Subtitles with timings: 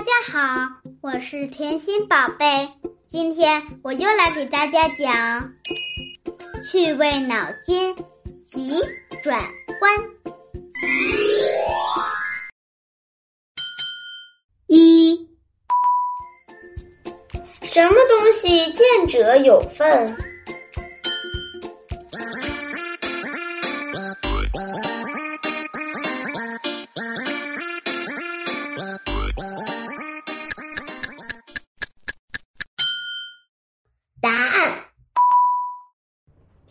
[0.00, 2.46] 大家好，我是甜心宝贝。
[3.06, 5.52] 今天我又来给大家讲
[6.62, 7.94] 趣味脑筋
[8.46, 8.72] 急
[9.22, 9.42] 转
[9.82, 9.92] 弯。
[14.68, 15.28] 一，
[17.60, 20.16] 什么东西见者有份？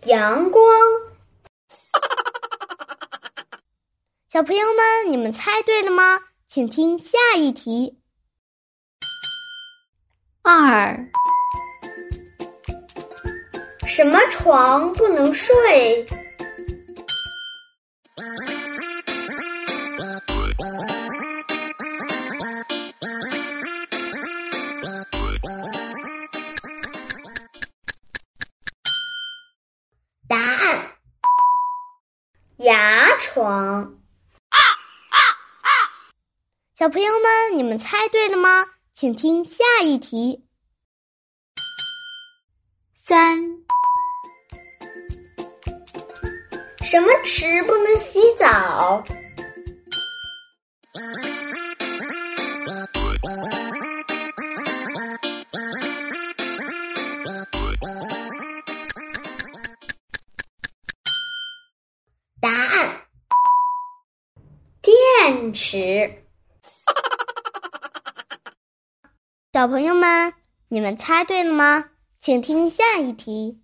[0.05, 0.63] 阳光。
[4.31, 6.20] 小朋友们，你们猜对了吗？
[6.48, 7.99] 请听下一题。
[10.41, 10.98] 二，
[13.85, 16.07] 什么床不能睡？
[32.60, 33.55] 牙床。
[34.49, 35.18] 啊啊
[35.62, 35.70] 啊
[36.76, 38.66] 小朋友们，你们猜对了吗？
[38.93, 40.46] 请听下一题。
[42.93, 43.40] 三，
[46.84, 49.01] 什么池不能洗澡？
[65.50, 66.23] 电池。
[69.51, 70.33] 小朋友们，
[70.67, 71.89] 你们猜对了吗？
[72.19, 73.63] 请听下一题。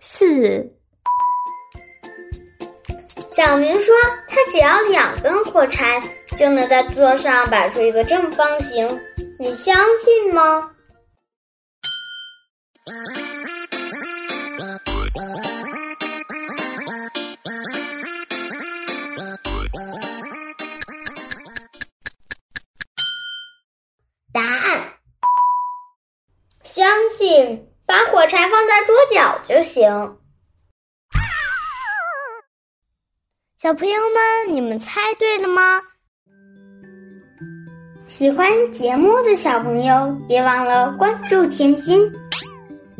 [0.00, 0.74] 四，
[3.36, 3.94] 小明说，
[4.26, 6.02] 他只要两根火柴
[6.36, 9.00] 就能在桌上摆出一个正方形，
[9.38, 10.74] 你相信吗？
[27.86, 30.16] 把火柴放在桌角就行。
[33.60, 35.80] 小朋友们，你们猜对了吗？
[38.08, 42.12] 喜欢节目的小朋友，别忘了关注甜心。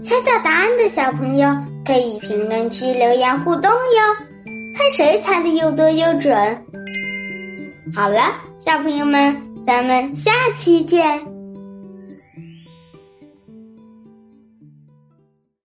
[0.01, 1.49] 猜到答案的小朋友，
[1.85, 4.15] 可以评论区留言互动哟，
[4.77, 6.35] 看谁猜的又多又准。
[7.95, 11.32] 好了，小朋友们，咱们下期见。